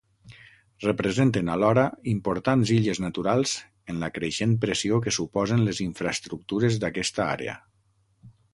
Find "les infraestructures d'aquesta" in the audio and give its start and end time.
5.69-7.25